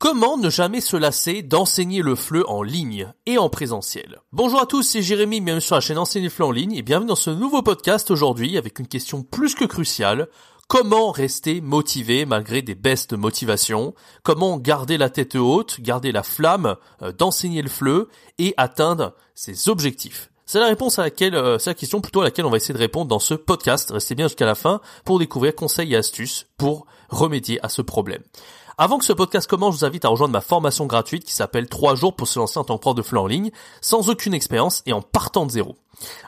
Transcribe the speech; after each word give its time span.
Comment 0.00 0.38
ne 0.38 0.48
jamais 0.48 0.80
se 0.80 0.96
lasser 0.96 1.42
d'enseigner 1.42 2.00
le 2.00 2.14
FLE 2.14 2.42
en 2.48 2.62
ligne 2.62 3.12
et 3.26 3.36
en 3.36 3.50
présentiel? 3.50 4.22
Bonjour 4.32 4.58
à 4.58 4.64
tous, 4.64 4.82
c'est 4.82 5.02
Jérémy, 5.02 5.42
bienvenue 5.42 5.60
sur 5.60 5.74
la 5.74 5.82
chaîne 5.82 5.98
Enseigner 5.98 6.24
le 6.24 6.30
FLE 6.30 6.44
en 6.44 6.50
ligne 6.52 6.72
et 6.72 6.80
bienvenue 6.80 7.08
dans 7.08 7.16
ce 7.16 7.28
nouveau 7.28 7.60
podcast 7.60 8.10
aujourd'hui 8.10 8.56
avec 8.56 8.78
une 8.78 8.88
question 8.88 9.22
plus 9.22 9.54
que 9.54 9.66
cruciale. 9.66 10.28
Comment 10.68 11.10
rester 11.10 11.60
motivé 11.60 12.24
malgré 12.24 12.62
des 12.62 12.74
baisses 12.74 13.08
de 13.08 13.16
motivation? 13.16 13.94
Comment 14.22 14.56
garder 14.56 14.96
la 14.96 15.10
tête 15.10 15.34
haute, 15.34 15.82
garder 15.82 16.12
la 16.12 16.22
flamme 16.22 16.76
euh, 17.02 17.12
d'enseigner 17.12 17.60
le 17.60 17.68
FLE 17.68 18.06
et 18.38 18.54
atteindre 18.56 19.12
ses 19.34 19.68
objectifs? 19.68 20.30
C'est 20.46 20.60
la 20.60 20.66
réponse 20.66 20.98
à 20.98 21.02
laquelle, 21.02 21.34
euh, 21.34 21.58
c'est 21.58 21.70
la 21.70 21.74
question 21.74 22.00
plutôt 22.00 22.22
à 22.22 22.24
laquelle 22.24 22.46
on 22.46 22.50
va 22.50 22.56
essayer 22.56 22.72
de 22.72 22.78
répondre 22.78 23.06
dans 23.06 23.18
ce 23.18 23.34
podcast. 23.34 23.90
Restez 23.90 24.14
bien 24.14 24.28
jusqu'à 24.28 24.46
la 24.46 24.54
fin 24.54 24.80
pour 25.04 25.18
découvrir 25.18 25.54
conseils 25.54 25.92
et 25.92 25.96
astuces 25.96 26.46
pour 26.56 26.86
remédier 27.10 27.62
à 27.62 27.68
ce 27.68 27.82
problème. 27.82 28.22
Avant 28.82 28.96
que 28.96 29.04
ce 29.04 29.12
podcast 29.12 29.46
commence, 29.46 29.74
je 29.74 29.80
vous 29.80 29.84
invite 29.84 30.06
à 30.06 30.08
rejoindre 30.08 30.32
ma 30.32 30.40
formation 30.40 30.86
gratuite 30.86 31.26
qui 31.26 31.34
s'appelle 31.34 31.68
3 31.68 31.96
jours 31.96 32.16
pour 32.16 32.26
se 32.26 32.38
lancer 32.38 32.58
en 32.58 32.64
tant 32.64 32.78
que 32.78 32.80
prof 32.80 32.94
de 32.94 33.02
FLE 33.02 33.18
en 33.18 33.26
ligne, 33.26 33.50
sans 33.82 34.08
aucune 34.08 34.32
expérience 34.32 34.82
et 34.86 34.94
en 34.94 35.02
partant 35.02 35.44
de 35.44 35.50
zéro. 35.50 35.76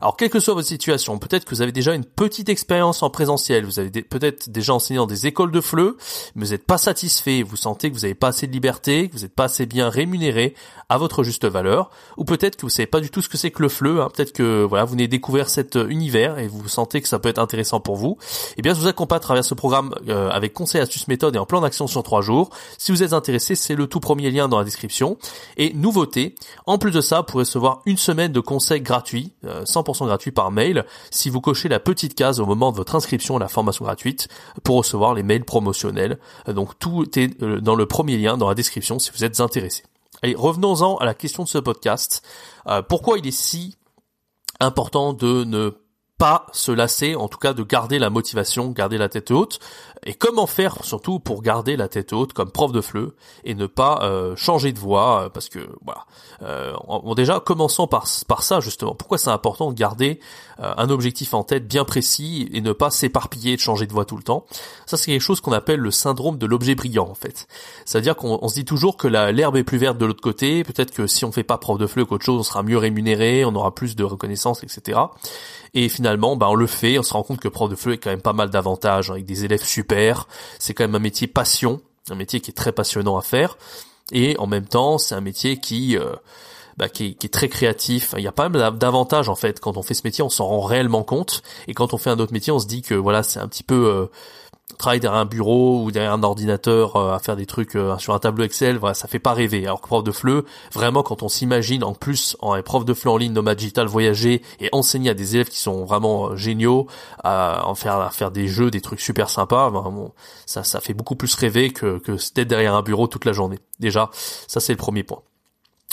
Alors, 0.00 0.16
quelle 0.16 0.30
que 0.30 0.40
soit 0.40 0.54
votre 0.54 0.68
situation, 0.68 1.18
peut-être 1.18 1.44
que 1.44 1.54
vous 1.54 1.62
avez 1.62 1.72
déjà 1.72 1.94
une 1.94 2.04
petite 2.04 2.48
expérience 2.48 3.02
en 3.02 3.10
présentiel, 3.10 3.64
vous 3.64 3.78
avez 3.78 3.90
peut-être 4.02 4.50
déjà 4.50 4.74
enseigné 4.74 4.98
dans 4.98 5.06
des 5.06 5.26
écoles 5.26 5.50
de 5.50 5.60
FLE, 5.60 5.94
mais 6.34 6.44
vous 6.44 6.50
n'êtes 6.50 6.66
pas 6.66 6.78
satisfait, 6.78 7.42
vous 7.42 7.56
sentez 7.56 7.90
que 7.90 7.94
vous 7.94 8.02
n'avez 8.02 8.14
pas 8.14 8.28
assez 8.28 8.46
de 8.46 8.52
liberté, 8.52 9.08
que 9.08 9.14
vous 9.14 9.22
n'êtes 9.22 9.34
pas 9.34 9.44
assez 9.44 9.66
bien 9.66 9.88
rémunéré 9.88 10.54
à 10.88 10.98
votre 10.98 11.22
juste 11.22 11.46
valeur, 11.46 11.90
ou 12.16 12.24
peut-être 12.24 12.56
que 12.56 12.62
vous 12.62 12.70
savez 12.70 12.86
pas 12.86 13.00
du 13.00 13.10
tout 13.10 13.22
ce 13.22 13.28
que 13.28 13.38
c'est 13.38 13.50
que 13.50 13.62
le 13.62 13.68
FLE, 13.68 14.00
hein. 14.00 14.10
peut-être 14.14 14.32
que 14.32 14.62
voilà, 14.62 14.84
vous 14.84 14.92
venez 14.92 15.08
découvrir 15.08 15.48
cet 15.48 15.76
euh, 15.76 15.88
univers 15.88 16.38
et 16.38 16.48
vous 16.48 16.68
sentez 16.68 17.00
que 17.00 17.08
ça 17.08 17.18
peut 17.18 17.28
être 17.28 17.38
intéressant 17.38 17.80
pour 17.80 17.96
vous. 17.96 18.18
Eh 18.58 18.62
bien, 18.62 18.74
je 18.74 18.80
vous 18.80 18.88
accompagne 18.88 19.16
à 19.16 19.20
travers 19.20 19.44
ce 19.44 19.54
programme 19.54 19.94
euh, 20.08 20.28
avec 20.30 20.52
conseils, 20.52 20.80
astuces, 20.80 21.08
méthodes 21.08 21.34
et 21.34 21.38
un 21.38 21.46
plan 21.46 21.60
d'action 21.60 21.86
sur 21.86 22.02
trois 22.02 22.20
jours. 22.20 22.41
Si 22.78 22.92
vous 22.92 23.02
êtes 23.02 23.12
intéressé, 23.12 23.54
c'est 23.54 23.74
le 23.74 23.86
tout 23.86 24.00
premier 24.00 24.30
lien 24.30 24.48
dans 24.48 24.58
la 24.58 24.64
description. 24.64 25.16
Et 25.56 25.72
nouveauté, 25.74 26.34
en 26.66 26.78
plus 26.78 26.90
de 26.90 27.00
ça, 27.00 27.18
vous 27.18 27.24
pourrez 27.24 27.42
recevoir 27.42 27.82
une 27.86 27.96
semaine 27.96 28.32
de 28.32 28.40
conseils 28.40 28.80
gratuits. 28.80 29.32
Euh, 29.44 29.64
100% 29.64 30.06
gratuit 30.06 30.32
par 30.32 30.50
mail 30.50 30.84
si 31.10 31.30
vous 31.30 31.40
cochez 31.40 31.68
la 31.68 31.80
petite 31.80 32.14
case 32.14 32.40
au 32.40 32.46
moment 32.46 32.72
de 32.72 32.76
votre 32.76 32.94
inscription 32.94 33.36
à 33.36 33.40
la 33.40 33.48
formation 33.48 33.84
gratuite 33.84 34.28
pour 34.62 34.76
recevoir 34.76 35.14
les 35.14 35.22
mails 35.22 35.44
promotionnels. 35.44 36.18
Donc 36.46 36.78
tout 36.78 37.06
est 37.18 37.42
euh, 37.42 37.60
dans 37.60 37.74
le 37.74 37.86
premier 37.86 38.16
lien 38.16 38.36
dans 38.36 38.48
la 38.48 38.54
description 38.54 38.98
si 38.98 39.10
vous 39.14 39.24
êtes 39.24 39.40
intéressé. 39.40 39.82
Allez, 40.22 40.34
revenons-en 40.36 40.96
à 40.98 41.04
la 41.04 41.14
question 41.14 41.42
de 41.42 41.48
ce 41.48 41.58
podcast. 41.58 42.22
Euh, 42.68 42.82
pourquoi 42.82 43.18
il 43.18 43.26
est 43.26 43.36
si 43.36 43.76
important 44.60 45.12
de 45.12 45.44
ne 45.44 45.72
pas 46.22 46.46
se 46.52 46.70
lasser, 46.70 47.16
en 47.16 47.26
tout 47.26 47.38
cas 47.38 47.52
de 47.52 47.64
garder 47.64 47.98
la 47.98 48.08
motivation, 48.08 48.70
garder 48.70 48.96
la 48.96 49.08
tête 49.08 49.32
haute, 49.32 49.58
et 50.06 50.14
comment 50.14 50.46
faire 50.46 50.84
surtout 50.84 51.18
pour 51.18 51.42
garder 51.42 51.76
la 51.76 51.88
tête 51.88 52.12
haute 52.12 52.32
comme 52.32 52.52
prof 52.52 52.70
de 52.70 52.80
FLE 52.80 53.10
et 53.42 53.56
ne 53.56 53.66
pas 53.66 54.00
euh, 54.02 54.36
changer 54.36 54.72
de 54.72 54.78
voie, 54.78 55.22
euh, 55.22 55.28
parce 55.28 55.48
que 55.48 55.58
voilà. 55.84 56.06
Euh, 56.42 56.74
déjà, 57.16 57.40
commençons 57.40 57.88
par, 57.88 58.06
par 58.28 58.44
ça 58.44 58.60
justement. 58.60 58.94
Pourquoi 58.94 59.18
c'est 59.18 59.30
important 59.30 59.70
de 59.70 59.74
garder 59.74 60.20
euh, 60.60 60.72
un 60.76 60.90
objectif 60.90 61.34
en 61.34 61.42
tête 61.42 61.66
bien 61.66 61.84
précis 61.84 62.48
et 62.52 62.60
ne 62.60 62.72
pas 62.72 62.90
s'éparpiller, 62.90 63.56
de 63.56 63.60
changer 63.60 63.86
de 63.86 63.92
voie 63.92 64.04
tout 64.04 64.16
le 64.16 64.22
temps? 64.22 64.46
Ça, 64.86 64.96
c'est 64.96 65.10
quelque 65.10 65.20
chose 65.20 65.40
qu'on 65.40 65.52
appelle 65.52 65.80
le 65.80 65.90
syndrome 65.90 66.38
de 66.38 66.46
l'objet 66.46 66.76
brillant 66.76 67.08
en 67.08 67.14
fait. 67.14 67.48
C'est-à-dire 67.84 68.14
qu'on 68.14 68.46
se 68.48 68.54
dit 68.54 68.64
toujours 68.64 68.96
que 68.96 69.08
l'herbe 69.08 69.56
est 69.56 69.64
plus 69.64 69.78
verte 69.78 69.98
de 69.98 70.06
l'autre 70.06 70.22
côté. 70.22 70.62
Peut-être 70.62 70.92
que 70.92 71.08
si 71.08 71.24
on 71.24 71.32
fait 71.32 71.42
pas 71.42 71.58
prof 71.58 71.78
de 71.78 71.86
FLE 71.88 72.06
qu'autre 72.06 72.24
chose, 72.24 72.38
on 72.40 72.44
sera 72.44 72.62
mieux 72.62 72.78
rémunéré, 72.78 73.44
on 73.44 73.54
aura 73.56 73.74
plus 73.74 73.96
de 73.96 74.04
reconnaissance, 74.04 74.62
etc. 74.62 75.00
Et 75.74 75.88
finalement, 75.88 76.11
bah, 76.18 76.48
on 76.48 76.54
le 76.54 76.66
fait, 76.66 76.98
on 76.98 77.02
se 77.02 77.12
rend 77.12 77.22
compte 77.22 77.40
que 77.40 77.48
prof 77.48 77.70
de 77.70 77.76
FLE 77.76 77.92
est 77.92 77.98
quand 77.98 78.10
même 78.10 78.22
pas 78.22 78.32
mal 78.32 78.50
d'avantages, 78.50 79.10
hein, 79.10 79.14
avec 79.14 79.24
des 79.24 79.44
élèves 79.44 79.64
super, 79.64 80.28
c'est 80.58 80.74
quand 80.74 80.84
même 80.84 80.94
un 80.94 81.00
métier 81.00 81.26
passion, 81.26 81.80
un 82.10 82.14
métier 82.14 82.40
qui 82.40 82.50
est 82.50 82.54
très 82.54 82.72
passionnant 82.72 83.16
à 83.16 83.22
faire, 83.22 83.56
et 84.10 84.36
en 84.38 84.46
même 84.46 84.66
temps, 84.66 84.98
c'est 84.98 85.14
un 85.14 85.20
métier 85.20 85.58
qui... 85.58 85.96
Euh, 85.96 86.14
bah, 86.78 86.88
qui, 86.88 87.08
est, 87.08 87.12
qui, 87.12 87.26
est, 87.26 87.30
très 87.30 87.50
créatif. 87.50 88.14
Il 88.16 88.24
y 88.24 88.26
a 88.26 88.32
pas 88.32 88.48
mal 88.48 88.78
d'avantages 88.78 89.28
en 89.28 89.34
fait 89.34 89.60
quand 89.60 89.76
on 89.76 89.82
fait 89.82 89.92
ce 89.92 90.00
métier, 90.04 90.24
on 90.24 90.30
s'en 90.30 90.46
rend 90.46 90.62
réellement 90.62 91.02
compte. 91.02 91.42
Et 91.68 91.74
quand 91.74 91.92
on 91.92 91.98
fait 91.98 92.08
un 92.08 92.18
autre 92.18 92.32
métier, 92.32 92.50
on 92.50 92.58
se 92.58 92.66
dit 92.66 92.80
que 92.80 92.94
voilà, 92.94 93.22
c'est 93.22 93.40
un 93.40 93.46
petit 93.46 93.62
peu 93.62 93.74
euh, 93.74 94.06
travailler 94.82 95.00
derrière 95.00 95.20
un 95.20 95.26
bureau 95.26 95.84
ou 95.84 95.92
derrière 95.92 96.12
un 96.12 96.22
ordinateur 96.22 96.96
euh, 96.96 97.14
à 97.14 97.20
faire 97.20 97.36
des 97.36 97.46
trucs 97.46 97.76
euh, 97.76 97.96
sur 97.98 98.14
un 98.14 98.18
tableau 98.18 98.44
Excel, 98.44 98.76
voilà, 98.78 98.94
ça 98.94 99.06
fait 99.06 99.20
pas 99.20 99.32
rêver. 99.32 99.64
Alors 99.64 99.80
que 99.80 99.86
prof 99.86 100.02
de 100.02 100.10
FLE, 100.10 100.42
vraiment 100.72 101.02
quand 101.02 101.22
on 101.22 101.28
s'imagine 101.28 101.84
en 101.84 101.94
plus 101.94 102.36
en 102.40 102.60
prof 102.62 102.84
de 102.84 102.92
FLE 102.92 103.08
en 103.08 103.16
ligne, 103.16 103.32
nomade 103.32 103.56
digital, 103.56 103.86
voyager 103.86 104.42
et 104.60 104.68
enseigner 104.72 105.10
à 105.10 105.14
des 105.14 105.36
élèves 105.36 105.48
qui 105.48 105.60
sont 105.60 105.84
vraiment 105.84 106.30
euh, 106.30 106.36
géniaux, 106.36 106.88
à 107.22 107.66
en 107.66 107.74
faire 107.76 107.94
à 107.94 108.10
faire 108.10 108.32
des 108.32 108.48
jeux, 108.48 108.70
des 108.70 108.80
trucs 108.80 109.00
super 109.00 109.30
sympas, 109.30 109.70
ben, 109.70 110.10
ça 110.46 110.64
ça 110.64 110.80
fait 110.80 110.94
beaucoup 110.94 111.14
plus 111.14 111.32
rêver 111.34 111.70
que 111.70 111.98
que 111.98 112.12
d'être 112.34 112.48
derrière 112.48 112.74
un 112.74 112.82
bureau 112.82 113.06
toute 113.06 113.24
la 113.24 113.32
journée. 113.32 113.60
Déjà, 113.78 114.10
ça 114.12 114.58
c'est 114.60 114.72
le 114.72 114.78
premier 114.78 115.04
point. 115.04 115.22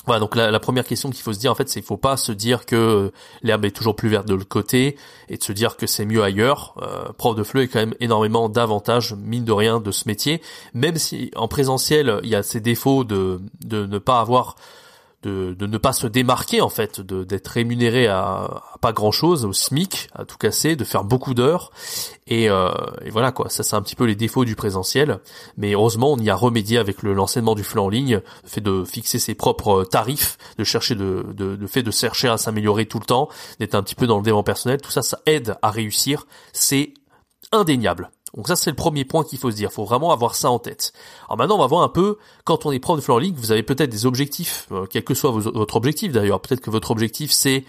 Voilà, 0.10 0.22
donc 0.22 0.36
la, 0.36 0.60
première 0.60 0.86
question 0.86 1.12
qu'il 1.12 1.22
faut 1.22 1.34
se 1.34 1.38
dire 1.38 1.52
en 1.52 1.56
fait, 1.56 1.70
c'est 1.70 1.82
qu'il 1.82 1.88
faut 1.88 1.96
pas 1.96 2.18
se 2.18 2.32
dire 2.32 2.66
que 2.66 3.12
l'herbe 3.44 3.64
est 3.66 3.70
toujours 3.70 3.96
plus 3.96 4.10
verte 4.10 4.28
de 4.28 4.34
l'autre 4.34 4.48
côté 4.48 4.98
et 5.30 5.38
de 5.38 5.44
se 5.44 5.52
dire 5.52 5.78
que 5.78 5.86
c'est 5.86 6.04
mieux 6.04 6.24
ailleurs. 6.24 6.74
Euh, 6.82 7.14
prof 7.16 7.36
de 7.36 7.44
FLE 7.44 7.60
est 7.60 7.68
quand 7.68 7.78
même 7.78 7.94
énormément 8.00 8.50
d'avantages, 8.50 9.14
mine 9.14 9.46
de 9.46 9.52
rien, 9.52 9.80
de 9.80 9.92
ce 9.92 10.08
métier, 10.08 10.42
même 10.74 10.96
si 10.96 11.30
en 11.36 11.48
présentiel 11.48 12.22
il 12.24 12.30
y 12.30 12.34
a 12.34 12.42
ces 12.42 12.60
défauts 12.60 13.04
de 13.04 13.40
de 13.64 13.86
ne 13.86 14.00
pas 14.00 14.20
avoir 14.20 14.56
de, 15.24 15.54
de 15.54 15.68
ne 15.68 15.78
pas 15.78 15.94
se 15.94 16.08
démarquer 16.08 16.62
en 16.62 16.70
fait, 16.70 17.02
de 17.02 17.24
d'être 17.24 17.48
rémunéré 17.48 18.08
à, 18.08 18.64
pas 18.82 18.94
grand 18.94 19.12
chose, 19.12 19.46
au 19.46 19.54
SMIC, 19.54 20.10
à 20.14 20.26
tout 20.26 20.38
casser, 20.38 20.76
de 20.76 20.84
faire 20.84 21.04
beaucoup 21.04 21.34
d'heures, 21.34 21.72
et, 22.28 22.50
euh, 22.50 22.72
et, 23.04 23.10
voilà 23.10 23.32
quoi. 23.32 23.50
Ça 23.50 23.64
c'est 23.64 23.76
un 23.76 23.82
petit 23.82 23.96
peu 23.96 24.06
les 24.06 24.16
défauts 24.16 24.46
du 24.46 24.56
présentiel, 24.56 25.20
mais 25.58 25.74
heureusement 25.74 26.14
on 26.14 26.18
y 26.18 26.30
a 26.30 26.36
remédié 26.36 26.78
avec 26.78 27.04
le 27.04 27.14
l'enseignement 27.14 27.56
du 27.56 27.64
flux 27.64 27.80
en 27.80 27.90
ligne, 27.90 28.22
le 28.44 28.50
fait 28.50 28.62
de 28.62 28.84
fixer 28.86 29.20
ses 29.20 29.36
propres 29.36 29.84
tarifs, 29.84 30.38
de 30.58 30.64
chercher 30.64 30.96
de, 30.96 31.26
de, 31.34 31.56
de 31.56 31.68
fait 31.68 31.84
de 31.84 31.92
chercher 31.92 32.30
à 32.30 32.38
s'améliorer 32.38 32.86
tout 32.86 33.00
le 33.00 33.06
temps, 33.06 33.30
d'être 33.60 33.76
un 33.76 33.84
petit 33.84 33.96
peu 33.96 34.08
dans 34.08 34.18
le 34.18 34.24
développement 34.24 34.44
personnel, 34.44 34.80
tout 34.82 34.92
ça 34.92 35.02
ça 35.02 35.20
aide 35.26 35.56
à 35.62 35.72
réussir, 35.72 36.28
c'est 36.54 36.94
indéniable. 37.52 38.12
Donc 38.36 38.48
ça 38.48 38.56
c'est 38.56 38.70
le 38.70 38.76
premier 38.76 39.06
point 39.06 39.24
qu'il 39.24 39.40
faut 39.40 39.52
se 39.52 39.56
dire, 39.56 39.70
il 39.72 39.74
faut 39.74 39.86
vraiment 39.86 40.12
avoir 40.12 40.36
ça 40.36 40.52
en 40.52 40.60
tête. 40.60 40.94
Alors 41.28 41.38
maintenant 41.38 41.56
on 41.56 41.60
va 41.60 41.68
voir 41.68 41.84
un 41.84 41.90
peu, 41.90 42.18
quand 42.44 42.66
on 42.66 42.72
est 42.72 42.80
prof 42.80 43.06
de 43.06 43.12
en 43.12 43.18
ligne, 43.18 43.36
vous 43.36 43.52
avez 43.52 43.64
peut-être 43.64 43.90
des 43.90 44.06
objectifs, 44.06 44.68
euh, 44.72 44.86
quel 44.90 45.04
que 45.04 45.14
soit 45.14 45.32
votre 45.32 45.76
objectif 45.76 46.12
d'ailleurs, 46.12 46.40
peut-être 46.40 46.62
que 46.62 46.70
votre 46.70 46.92
objectif 46.92 47.32
c'est 47.32 47.66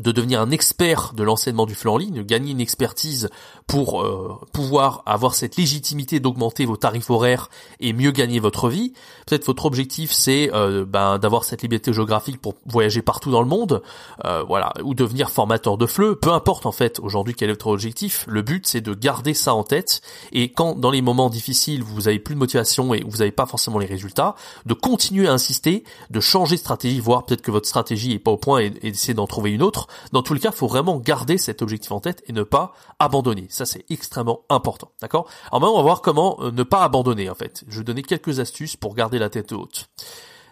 de 0.00 0.12
devenir 0.12 0.40
un 0.40 0.50
expert 0.50 1.12
de 1.14 1.22
l'enseignement 1.22 1.66
du 1.66 1.74
flux 1.74 1.90
en 1.90 1.96
ligne, 1.96 2.22
gagner 2.22 2.52
une 2.52 2.60
expertise 2.60 3.28
pour 3.66 4.02
euh, 4.02 4.38
pouvoir 4.52 5.02
avoir 5.06 5.34
cette 5.34 5.56
légitimité 5.56 6.18
d'augmenter 6.18 6.64
vos 6.64 6.76
tarifs 6.76 7.10
horaires 7.10 7.50
et 7.78 7.92
mieux 7.92 8.10
gagner 8.10 8.40
votre 8.40 8.68
vie. 8.68 8.92
Peut-être 9.26 9.46
votre 9.46 9.66
objectif 9.66 10.10
c'est 10.12 10.50
euh, 10.54 10.84
ben, 10.84 11.18
d'avoir 11.18 11.44
cette 11.44 11.62
liberté 11.62 11.92
géographique 11.92 12.40
pour 12.40 12.54
voyager 12.66 13.02
partout 13.02 13.30
dans 13.30 13.42
le 13.42 13.48
monde, 13.48 13.82
euh, 14.24 14.42
voilà, 14.42 14.72
ou 14.82 14.94
devenir 14.94 15.30
formateur 15.30 15.76
de 15.76 15.86
fleu. 15.86 16.16
Peu 16.16 16.32
importe 16.32 16.66
en 16.66 16.72
fait 16.72 16.98
aujourd'hui 16.98 17.34
quel 17.34 17.50
est 17.50 17.52
votre 17.52 17.68
objectif. 17.68 18.24
Le 18.28 18.42
but 18.42 18.66
c'est 18.66 18.80
de 18.80 18.94
garder 18.94 19.34
ça 19.34 19.54
en 19.54 19.62
tête 19.62 20.00
et 20.32 20.50
quand 20.50 20.78
dans 20.78 20.90
les 20.90 21.02
moments 21.02 21.30
difficiles 21.30 21.82
vous 21.82 22.08
avez 22.08 22.18
plus 22.18 22.34
de 22.34 22.40
motivation 22.40 22.94
et 22.94 23.04
vous 23.06 23.18
n'avez 23.18 23.32
pas 23.32 23.46
forcément 23.46 23.78
les 23.78 23.86
résultats, 23.86 24.34
de 24.66 24.74
continuer 24.74 25.28
à 25.28 25.32
insister, 25.32 25.84
de 26.10 26.20
changer 26.20 26.56
de 26.56 26.60
stratégie, 26.60 27.00
voir 27.00 27.24
peut-être 27.24 27.42
que 27.42 27.50
votre 27.50 27.68
stratégie 27.68 28.12
est 28.12 28.18
pas 28.18 28.30
au 28.30 28.36
point 28.36 28.60
et 28.60 28.70
d'essayer 28.70 29.14
d'en 29.14 29.26
trouver 29.26 29.50
une 29.50 29.62
autre 29.62 29.86
dans 30.12 30.22
tous 30.22 30.34
les 30.34 30.40
cas, 30.40 30.50
il 30.52 30.56
faut 30.56 30.68
vraiment 30.68 30.98
garder 30.98 31.38
cet 31.38 31.62
objectif 31.62 31.92
en 31.92 32.00
tête 32.00 32.22
et 32.26 32.32
ne 32.32 32.42
pas 32.42 32.72
abandonner. 32.98 33.46
Ça, 33.50 33.66
c'est 33.66 33.84
extrêmement 33.90 34.42
important. 34.48 34.90
D'accord? 35.00 35.28
Alors 35.48 35.60
maintenant, 35.60 35.74
on 35.74 35.78
va 35.78 35.82
voir 35.82 36.02
comment 36.02 36.38
euh, 36.40 36.50
ne 36.50 36.62
pas 36.62 36.82
abandonner, 36.82 37.30
en 37.30 37.34
fait. 37.34 37.64
Je 37.68 37.78
vais 37.78 37.84
donner 37.84 38.02
quelques 38.02 38.40
astuces 38.40 38.76
pour 38.76 38.94
garder 38.94 39.18
la 39.18 39.30
tête 39.30 39.52
haute. 39.52 39.88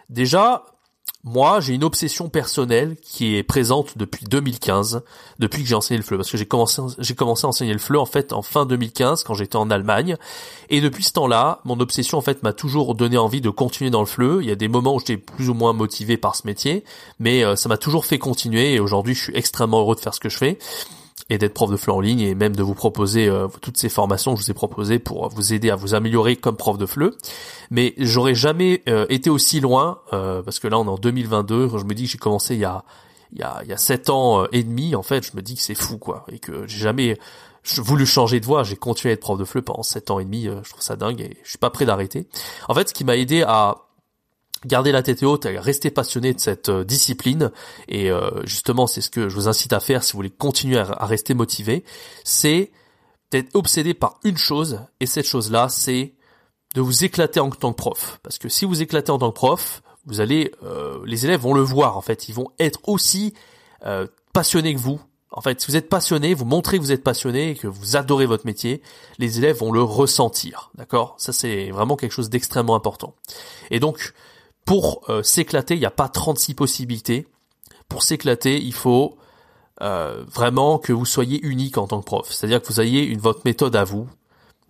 Déjà, 0.09 0.65
moi, 1.23 1.59
j'ai 1.59 1.73
une 1.73 1.83
obsession 1.83 2.29
personnelle 2.29 2.95
qui 3.01 3.35
est 3.35 3.43
présente 3.43 3.97
depuis 3.97 4.25
2015, 4.25 5.01
depuis 5.37 5.63
que 5.63 5.67
j'ai 5.67 5.75
enseigné 5.75 5.97
le 5.97 6.03
FLE, 6.03 6.17
parce 6.17 6.31
que 6.31 6.37
j'ai 6.37 6.45
commencé, 6.45 6.81
commencé 7.17 7.45
à 7.45 7.49
enseigner 7.49 7.73
le 7.73 7.79
FLE 7.79 7.97
en 7.97 8.05
fait 8.05 8.31
en 8.31 8.41
fin 8.41 8.65
2015 8.65 9.23
quand 9.23 9.33
j'étais 9.33 9.57
en 9.57 9.69
Allemagne, 9.69 10.15
et 10.69 10.79
depuis 10.79 11.03
ce 11.03 11.11
temps-là, 11.13 11.59
mon 11.65 11.79
obsession 11.81 12.17
en 12.17 12.21
fait 12.21 12.41
m'a 12.41 12.53
toujours 12.53 12.95
donné 12.95 13.17
envie 13.17 13.41
de 13.41 13.49
continuer 13.49 13.89
dans 13.89 13.99
le 13.99 14.05
FLE. 14.05 14.39
Il 14.41 14.47
y 14.47 14.51
a 14.51 14.55
des 14.55 14.69
moments 14.69 14.95
où 14.95 14.99
j'étais 14.99 15.17
plus 15.17 15.49
ou 15.49 15.53
moins 15.53 15.73
motivé 15.73 16.15
par 16.15 16.35
ce 16.35 16.47
métier, 16.47 16.85
mais 17.19 17.43
euh, 17.43 17.55
ça 17.55 17.67
m'a 17.67 17.77
toujours 17.77 18.05
fait 18.05 18.19
continuer, 18.19 18.73
et 18.75 18.79
aujourd'hui, 18.79 19.13
je 19.13 19.23
suis 19.23 19.35
extrêmement 19.35 19.81
heureux 19.81 19.95
de 19.95 20.01
faire 20.01 20.13
ce 20.13 20.19
que 20.21 20.29
je 20.29 20.37
fais 20.37 20.57
et 21.29 21.37
d'être 21.37 21.53
prof 21.53 21.69
de 21.69 21.77
FLE 21.77 21.91
en 21.91 21.99
ligne 21.99 22.21
et 22.21 22.35
même 22.35 22.55
de 22.55 22.63
vous 22.63 22.73
proposer 22.73 23.27
euh, 23.27 23.47
toutes 23.61 23.77
ces 23.77 23.89
formations 23.89 24.33
que 24.33 24.39
je 24.39 24.45
vous 24.45 24.51
ai 24.51 24.55
proposées 24.55 24.99
pour 24.99 25.29
vous 25.29 25.53
aider 25.53 25.69
à 25.69 25.75
vous 25.75 25.93
améliorer 25.93 26.35
comme 26.35 26.57
prof 26.57 26.77
de 26.77 26.85
FLE. 26.85 27.13
Mais 27.71 27.93
j'aurais 27.97 28.35
jamais 28.35 28.81
euh, 28.89 29.05
été 29.09 29.29
aussi 29.29 29.59
loin 29.59 29.99
euh, 30.13 30.41
parce 30.41 30.59
que 30.59 30.67
là 30.67 30.79
on 30.79 30.85
est 30.85 30.89
en 30.89 30.97
2022. 30.97 31.69
Je 31.77 31.83
me 31.85 31.93
dis 31.93 32.05
que 32.05 32.09
j'ai 32.09 32.17
commencé 32.17 32.55
il 32.55 32.61
y 32.61 32.65
a 32.65 32.83
il 33.31 33.39
y 33.39 33.43
a 33.43 33.59
il 33.63 33.69
y 33.69 33.73
a 33.73 33.77
sept 33.77 34.09
ans 34.09 34.45
et 34.51 34.63
demi 34.63 34.95
en 34.95 35.03
fait 35.03 35.23
je 35.23 35.35
me 35.37 35.43
dis 35.43 35.53
que 35.53 35.61
c'est 35.61 35.75
fou 35.75 35.99
quoi 35.99 36.25
et 36.31 36.39
que 36.39 36.65
j'ai 36.65 36.79
jamais 36.79 37.15
voulu 37.77 38.07
changer 38.07 38.39
de 38.39 38.45
voie 38.45 38.63
j'ai 38.63 38.75
continué 38.75 39.11
à 39.11 39.13
être 39.13 39.19
prof 39.19 39.37
de 39.37 39.45
FLE 39.45 39.61
pendant 39.61 39.83
sept 39.83 40.09
ans 40.09 40.17
et 40.17 40.25
demi 40.25 40.45
je 40.45 40.69
trouve 40.69 40.81
ça 40.81 40.95
dingue 40.95 41.21
et 41.21 41.37
je 41.43 41.49
suis 41.49 41.59
pas 41.59 41.69
prêt 41.69 41.85
d'arrêter 41.85 42.25
en 42.67 42.73
fait 42.73 42.89
ce 42.89 42.93
qui 42.95 43.03
m'a 43.03 43.15
aidé 43.17 43.43
à 43.43 43.88
garder 44.65 44.91
la 44.91 45.03
tête 45.03 45.23
haute, 45.23 45.45
rester 45.45 45.91
passionné 45.91 46.33
de 46.33 46.39
cette 46.39 46.69
discipline 46.69 47.51
et 47.87 48.11
justement 48.43 48.87
c'est 48.87 49.01
ce 49.01 49.09
que 49.09 49.29
je 49.29 49.35
vous 49.35 49.47
incite 49.47 49.73
à 49.73 49.79
faire 49.79 50.03
si 50.03 50.13
vous 50.13 50.17
voulez 50.17 50.29
continuer 50.29 50.77
à, 50.77 50.83
à 50.83 51.05
rester 51.05 51.33
motivé, 51.33 51.83
c'est 52.23 52.71
d'être 53.31 53.55
obsédé 53.55 53.93
par 53.93 54.19
une 54.23 54.37
chose 54.37 54.81
et 54.99 55.05
cette 55.05 55.25
chose-là 55.25 55.69
c'est 55.69 56.13
de 56.75 56.81
vous 56.81 57.03
éclater 57.03 57.39
en 57.39 57.49
tant 57.49 57.71
que 57.71 57.77
prof. 57.77 58.19
Parce 58.23 58.37
que 58.37 58.49
si 58.49 58.65
vous 58.65 58.81
éclatez 58.81 59.11
en 59.11 59.17
tant 59.17 59.31
que 59.31 59.35
prof, 59.35 59.81
vous 60.05 60.21
allez, 60.21 60.51
euh, 60.63 60.99
les 61.05 61.25
élèves 61.25 61.41
vont 61.41 61.53
le 61.53 61.61
voir 61.61 61.97
en 61.97 62.01
fait. 62.01 62.29
Ils 62.29 62.35
vont 62.35 62.51
être 62.59 62.79
aussi 62.87 63.33
euh, 63.85 64.07
passionnés 64.33 64.73
que 64.73 64.79
vous. 64.79 64.99
En 65.31 65.41
fait, 65.41 65.61
si 65.61 65.67
vous 65.67 65.75
êtes 65.75 65.89
passionné, 65.89 66.33
vous 66.33 66.45
montrez 66.45 66.77
que 66.77 66.83
vous 66.83 66.91
êtes 66.91 67.03
passionné 67.03 67.51
et 67.51 67.55
que 67.55 67.67
vous 67.67 67.95
adorez 67.95 68.25
votre 68.25 68.47
métier, 68.47 68.81
les 69.19 69.37
élèves 69.37 69.57
vont 69.57 69.71
le 69.71 69.83
ressentir. 69.83 70.71
D'accord? 70.75 71.15
Ça 71.17 71.33
c'est 71.33 71.69
vraiment 71.69 71.95
quelque 71.95 72.11
chose 72.11 72.29
d'extrêmement 72.29 72.75
important. 72.75 73.15
Et 73.69 73.79
donc, 73.79 74.13
pour 74.69 75.01
euh, 75.09 75.23
s'éclater, 75.23 75.73
il 75.73 75.79
n'y 75.79 75.87
a 75.87 75.89
pas 75.89 76.09
36 76.09 76.53
possibilités. 76.53 77.25
Pour 77.87 78.03
s'éclater, 78.03 78.61
il 78.61 78.73
faut 78.73 79.17
vraiment 79.81 80.77
que 80.77 80.93
vous 80.93 81.05
soyez 81.05 81.39
unique 81.41 81.77
en 81.77 81.87
tant 81.87 82.01
que 82.01 82.05
prof. 82.05 82.27
C'est-à-dire 82.29 82.61
que 82.61 82.67
vous 82.67 82.81
ayez 82.81 83.01
une 83.01 83.19
votre 83.19 83.41
méthode 83.45 83.75
à 83.75 83.83
vous, 83.83 84.07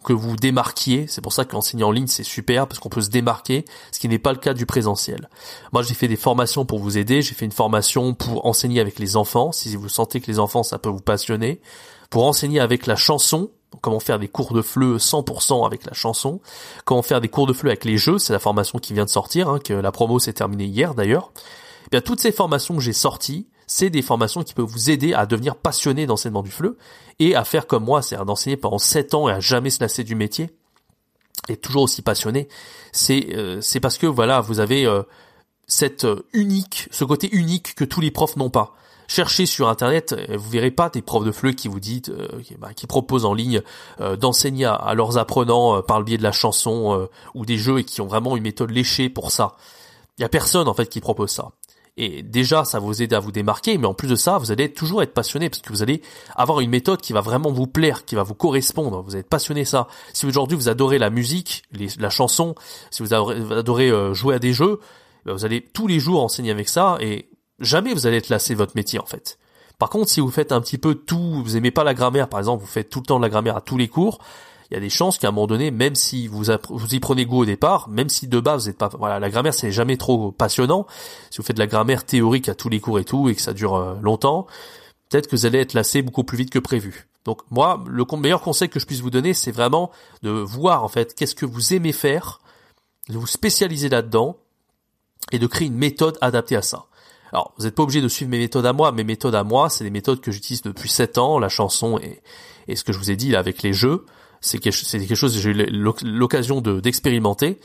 que 0.06 0.14
vous 0.14 0.38
démarquiez. 0.38 1.06
C'est 1.08 1.20
pour 1.20 1.34
ça 1.34 1.44
qu'enseigner 1.44 1.84
en 1.84 1.92
ligne, 1.92 2.08
c'est 2.08 2.24
super 2.24 2.66
parce 2.66 2.80
qu'on 2.80 2.88
peut 2.88 3.02
se 3.02 3.10
démarquer, 3.10 3.66
ce 3.92 4.00
qui 4.00 4.08
n'est 4.08 4.20
pas 4.20 4.32
le 4.32 4.38
cas 4.38 4.54
du 4.54 4.66
présentiel. 4.66 5.28
Moi, 5.74 5.84
j'ai 5.84 5.96
fait 5.96 6.08
des 6.08 6.16
formations 6.16 6.64
pour 6.64 6.80
vous 6.80 6.98
aider. 6.98 7.22
J'ai 7.22 7.34
fait 7.34 7.44
une 7.44 7.52
formation 7.52 8.14
pour 8.14 8.46
enseigner 8.46 8.80
avec 8.80 9.00
les 9.00 9.18
enfants. 9.18 9.52
Si 9.52 9.76
vous 9.76 9.90
sentez 9.90 10.22
que 10.22 10.28
les 10.28 10.40
enfants, 10.40 10.64
ça 10.64 10.80
peut 10.80 10.90
vous 10.90 11.02
passionner. 11.02 11.60
Pour 12.10 12.26
enseigner 12.26 12.62
avec 12.62 12.86
la 12.86 12.96
chanson, 12.96 13.52
comment 13.82 14.00
faire 14.00 14.20
des 14.20 14.28
cours 14.28 14.54
de 14.54 14.62
fleu 14.62 14.98
100% 14.98 15.66
avec 15.66 15.86
la 15.86 15.94
chanson, 15.94 16.42
comment 16.86 17.02
faire 17.02 17.22
des 17.22 17.30
cours 17.30 17.48
de 17.48 17.54
fleu 17.54 17.70
avec 17.70 17.86
les 17.86 17.98
jeux, 17.98 18.18
c'est 18.18 18.34
la 18.34 18.40
formation 18.40 18.80
qui 18.80 18.94
vient 18.94 19.06
de 19.06 19.10
sortir, 19.10 19.50
hein, 19.50 19.60
que 19.60 19.74
la 19.74 19.92
promo 19.92 20.20
s'est 20.20 20.34
terminée 20.34 20.66
hier 20.66 20.96
d'ailleurs. 20.96 21.32
Eh 21.86 21.90
bien, 21.92 22.02
toutes 22.02 22.20
ces 22.20 22.32
formations 22.32 22.76
que 22.76 22.82
j'ai 22.82 22.94
sorties, 22.94 23.48
c'est 23.68 23.90
des 23.90 24.02
formations 24.02 24.44
qui 24.44 24.54
peuvent 24.54 24.66
vous 24.66 24.90
aider 24.90 25.14
à 25.14 25.26
devenir 25.26 25.56
passionné 25.56 26.08
d'enseignement 26.08 26.42
du 26.42 26.52
FLE 26.52 26.76
et 27.20 27.36
à 27.36 27.44
faire 27.44 27.68
comme 27.68 27.84
moi, 27.84 28.02
c'est-à-dire 28.02 28.26
d'enseigner 28.26 28.58
pendant 28.58 28.80
7 28.80 29.14
ans 29.14 29.30
et 29.30 29.32
à 29.32 29.40
jamais 29.40 29.70
se 29.70 29.80
lasser 29.80 30.04
du 30.04 30.16
métier 30.16 30.50
et 31.48 31.58
toujours 31.58 31.84
aussi 31.84 32.02
passionné. 32.02 32.48
C'est 32.92 33.28
euh, 33.36 33.62
parce 33.82 33.98
que 33.98 34.08
voilà, 34.08 34.42
vous 34.42 34.60
avez 34.60 34.86
euh, 34.86 35.04
cette 35.68 36.06
euh, 36.06 36.26
unique, 36.34 36.88
ce 36.92 37.04
côté 37.04 37.30
unique 37.32 37.76
que 37.76 37.86
tous 37.86 38.02
les 38.02 38.12
profs 38.12 38.36
n'ont 38.36 38.50
pas. 38.50 38.76
Cherchez 39.12 39.48
sur 39.48 39.70
internet, 39.70 40.16
vous 40.30 40.50
verrez 40.50 40.70
pas 40.70 40.90
des 40.90 41.02
profs 41.02 41.26
de 41.26 41.32
FLE 41.32 41.56
qui 41.56 41.68
vous 41.68 41.80
disent, 41.80 42.14
bah, 42.60 42.76
qui, 42.76 42.86
proposent 42.86 43.26
en 43.26 43.34
ligne 43.34 43.62
d'enseigner 44.20 44.66
à, 44.66 44.94
leurs 44.94 45.18
apprenants 45.18 45.82
par 45.82 45.98
le 45.98 46.06
biais 46.06 46.20
de 46.20 46.24
la 46.24 46.32
chanson 46.32 47.10
ou 47.34 47.44
des 47.44 47.58
jeux 47.58 47.80
et 47.80 47.84
qui 47.84 48.02
ont 48.02 48.08
vraiment 48.08 48.38
une 48.38 48.44
méthode 48.44 48.70
léchée 48.70 49.10
pour 49.10 49.32
ça. 49.32 49.56
Il 50.20 50.22
y 50.22 50.26
a 50.26 50.30
personne 50.30 50.68
en 50.68 50.76
fait 50.76 50.88
qui 50.88 51.02
propose 51.02 51.32
ça. 51.32 51.50
Et 52.02 52.24
déjà, 52.24 52.64
ça 52.64 52.80
vous 52.80 53.02
aider 53.02 53.14
à 53.14 53.20
vous 53.20 53.34
démarquer, 53.34 53.78
mais 53.78 53.86
en 53.86 53.94
plus 53.94 54.08
de 54.08 54.16
ça, 54.16 54.38
vous 54.38 54.54
allez 54.54 54.72
toujours 54.72 55.04
être 55.04 55.14
passionné 55.14 55.50
parce 55.50 55.62
que 55.62 55.68
vous 55.68 55.84
allez 55.84 56.02
avoir 56.34 56.62
une 56.62 56.70
méthode 56.70 57.02
qui 57.02 57.12
va 57.12 57.20
vraiment 57.20 57.52
vous 57.52 57.68
plaire, 57.68 58.06
qui 58.06 58.16
va 58.16 58.24
vous 58.24 58.36
correspondre. 58.36 59.02
Vous 59.02 59.18
êtes 59.18 59.28
passionné 59.28 59.66
ça. 59.66 59.88
Si 60.14 60.26
aujourd'hui 60.26 60.56
vous 60.56 60.70
adorez 60.70 60.98
la 60.98 61.10
musique, 61.10 61.64
la 62.00 62.10
chanson, 62.10 62.56
si 62.90 63.04
vous 63.04 63.14
adorez, 63.14 63.90
euh, 63.90 64.14
jouer 64.14 64.36
à 64.36 64.40
des 64.40 64.54
jeux, 64.54 64.80
ben, 65.26 65.34
vous 65.34 65.44
allez 65.44 65.62
tous 65.62 65.88
les 65.88 66.00
jours 66.00 66.24
enseigner 66.24 66.52
avec 66.52 66.70
ça 66.70 66.98
et 67.02 67.28
jamais 67.60 67.94
vous 67.94 68.08
allez 68.08 68.18
être 68.18 68.30
lassé 68.30 68.54
de 68.54 68.58
votre 68.58 68.76
métier 68.76 69.00
en 69.00 69.06
fait. 69.06 69.38
Par 69.78 69.90
contre, 69.90 70.10
si 70.10 70.20
vous 70.20 70.30
faites 70.30 70.52
un 70.52 70.62
petit 70.62 70.78
peu 70.78 70.96
tout, 70.96 71.42
vous 71.44 71.56
aimez 71.56 71.72
pas 71.72 71.84
la 71.84 71.94
grammaire 71.94 72.28
par 72.28 72.40
exemple, 72.40 72.62
vous 72.62 72.70
faites 72.70 72.90
tout 72.90 73.00
le 73.00 73.06
temps 73.06 73.18
de 73.18 73.24
la 73.24 73.30
grammaire 73.30 73.58
à 73.58 73.62
tous 73.62 73.78
les 73.78 73.88
cours, 73.88 74.20
il 74.70 74.76
y 74.76 74.78
a 74.78 74.80
des 74.80 74.90
chances 74.90 75.18
qu'à 75.18 75.30
un 75.30 75.32
moment 75.32 75.48
donné, 75.48 75.72
même 75.72 75.96
si 75.96 76.28
vous, 76.28 76.44
vous 76.70 76.96
y 76.96 77.00
prenez 77.00 77.26
goût 77.26 77.42
au 77.42 77.46
départ, 77.46 77.90
même 77.90 78.10
si 78.10 78.28
de 78.28 78.40
base 78.40 78.64
vous 78.64 78.68
n'êtes 78.70 78.78
pas, 78.78 78.90
voilà, 79.00 79.20
la 79.20 79.30
grammaire 79.30 79.54
c'est 79.54 79.72
jamais 79.72 79.98
trop 79.98 80.32
passionnant. 80.32 80.86
Si 81.32 81.38
vous 81.38 81.44
faites 81.44 81.56
de 81.56 81.62
la 81.62 81.68
grammaire 81.68 82.06
théorique 82.06 82.50
à 82.50 82.56
tous 82.56 82.70
les 82.70 82.80
cours 82.80 83.00
et 83.00 83.06
tout 83.06 83.30
et 83.30 83.36
que 83.36 83.42
ça 83.42 83.54
dure 83.54 83.76
euh, 83.76 83.96
longtemps, 84.02 84.46
peut-être 85.10 85.28
que 85.28 85.36
vous 85.36 85.46
allez 85.48 85.60
être 85.60 85.74
lassé 85.74 86.04
beaucoup 86.04 86.24
plus 86.24 86.38
vite 86.38 86.52
que 86.52 86.60
prévu. 86.60 87.08
Donc 87.26 87.42
moi, 87.50 87.84
le 87.88 88.06
meilleur 88.18 88.42
conseil 88.42 88.70
que 88.70 88.80
je 88.80 88.86
puisse 88.86 89.02
vous 89.02 89.10
donner, 89.10 89.34
c'est 89.34 89.52
vraiment 89.52 89.92
de 90.22 90.30
voir 90.30 90.84
en 90.84 90.88
fait 90.88 91.16
qu'est-ce 91.16 91.36
que 91.36 91.46
vous 91.46 91.74
aimez 91.74 91.92
faire, 91.92 92.40
de 93.10 93.18
vous 93.18 93.28
spécialiser 93.28 93.90
là-dedans 93.90 94.38
et 95.32 95.40
de 95.40 95.48
créer 95.48 95.68
une 95.68 95.78
méthode 95.78 96.18
adaptée 96.22 96.56
à 96.56 96.62
ça. 96.62 96.86
Alors, 97.32 97.54
vous 97.58 97.66
n'êtes 97.66 97.76
pas 97.76 97.84
obligé 97.84 98.02
de 98.02 98.08
suivre 98.08 98.32
mes 98.32 98.40
méthodes 98.40 98.66
à 98.66 98.74
moi. 98.74 98.92
Mes 98.92 99.04
méthodes 99.04 99.36
à 99.36 99.44
moi, 99.44 99.70
c'est 99.70 99.84
des 99.84 99.90
méthodes 99.90 100.22
que 100.22 100.32
j'utilise 100.32 100.62
depuis 100.62 100.90
7 100.90 101.18
ans, 101.18 101.40
la 101.40 101.50
chanson 101.50 102.00
et, 102.00 102.22
ce 102.76 102.84
que 102.84 102.94
je 102.94 103.00
vous 103.00 103.10
ai 103.10 103.16
dit 103.16 103.32
là 103.32 103.40
avec 103.40 103.64
les 103.64 103.74
jeux 103.74 104.06
c'est 104.42 104.60
quelque, 104.60 105.16
chose 105.16 105.36
que 105.36 105.42
j'ai 105.42 105.50
eu 105.50 105.66
l'occasion 106.04 106.62
de 106.62 106.80
d'expérimenter. 106.80 107.60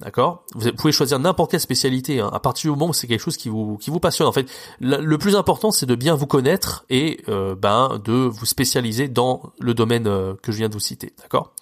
D'accord? 0.00 0.44
Vous 0.54 0.72
pouvez 0.72 0.92
choisir 0.92 1.18
n'importe 1.18 1.52
quelle 1.52 1.60
spécialité. 1.60 2.20
Hein. 2.20 2.28
À 2.32 2.40
partir 2.40 2.70
du 2.70 2.78
moment 2.78 2.90
où 2.90 2.92
c'est 2.92 3.06
quelque 3.06 3.20
chose 3.20 3.36
qui 3.36 3.48
vous 3.48 3.78
qui 3.78 3.90
vous 3.90 4.00
passionne, 4.00 4.26
en 4.26 4.32
fait, 4.32 4.46
le 4.80 5.16
plus 5.18 5.36
important 5.36 5.70
c'est 5.70 5.86
de 5.86 5.94
bien 5.94 6.14
vous 6.14 6.26
connaître 6.26 6.84
et 6.90 7.22
euh, 7.28 7.54
ben 7.54 8.00
de 8.04 8.12
vous 8.12 8.46
spécialiser 8.46 9.08
dans 9.08 9.52
le 9.60 9.72
domaine 9.72 10.06
euh, 10.06 10.34
que 10.42 10.52
je 10.52 10.58
viens 10.58 10.68
de 10.68 10.74
vous 10.74 10.80
citer. 10.80 11.12
D'accord? 11.22 11.54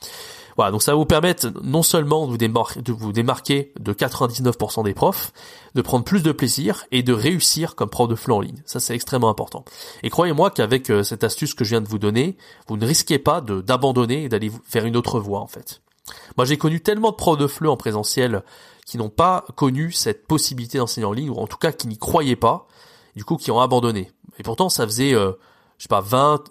Voilà, 0.56 0.70
donc 0.70 0.82
ça 0.82 0.92
va 0.92 0.96
vous 0.96 1.06
permettre 1.06 1.52
non 1.62 1.82
seulement 1.82 2.26
de 2.26 2.30
vous, 2.30 2.38
démarquer 2.38 2.82
de, 2.82 2.92
vous 2.92 3.12
démarquer 3.12 3.72
de 3.78 3.92
99% 3.92 4.84
des 4.84 4.94
profs, 4.94 5.32
de 5.74 5.82
prendre 5.82 6.04
plus 6.04 6.22
de 6.22 6.32
plaisir 6.32 6.84
et 6.90 7.02
de 7.02 7.12
réussir 7.12 7.74
comme 7.74 7.88
prof 7.88 8.08
de 8.08 8.14
FLE 8.14 8.32
en 8.32 8.40
ligne. 8.40 8.62
Ça, 8.66 8.80
c'est 8.80 8.94
extrêmement 8.94 9.30
important. 9.30 9.64
Et 10.02 10.10
croyez-moi 10.10 10.50
qu'avec 10.50 10.90
euh, 10.90 11.02
cette 11.02 11.24
astuce 11.24 11.54
que 11.54 11.64
je 11.64 11.70
viens 11.70 11.80
de 11.80 11.88
vous 11.88 11.98
donner, 11.98 12.36
vous 12.68 12.76
ne 12.76 12.86
risquez 12.86 13.18
pas 13.18 13.40
d'abandonner 13.40 14.24
et 14.24 14.28
d'aller 14.28 14.50
faire 14.64 14.84
une 14.84 14.96
autre 14.96 15.20
voie, 15.20 15.40
en 15.40 15.46
fait. 15.46 15.80
Moi, 16.36 16.44
j'ai 16.44 16.58
connu 16.58 16.80
tellement 16.80 17.10
de 17.10 17.16
profs 17.16 17.38
de 17.38 17.46
FLE 17.46 17.68
en 17.68 17.76
présentiel 17.76 18.42
qui 18.86 18.98
n'ont 18.98 19.10
pas 19.10 19.44
connu 19.56 19.92
cette 19.92 20.26
possibilité 20.26 20.78
d'enseigner 20.78 21.06
en 21.06 21.12
ligne, 21.12 21.30
ou 21.30 21.36
en 21.36 21.46
tout 21.46 21.56
cas 21.56 21.72
qui 21.72 21.86
n'y 21.86 21.98
croyaient 21.98 22.36
pas, 22.36 22.66
du 23.16 23.24
coup 23.24 23.36
qui 23.36 23.50
ont 23.50 23.60
abandonné. 23.60 24.10
Et 24.38 24.42
pourtant, 24.42 24.68
ça 24.68 24.86
faisait, 24.86 25.14
euh, 25.14 25.32
je 25.78 25.84
sais 25.84 25.88
pas, 25.88 26.00
20, 26.00 26.44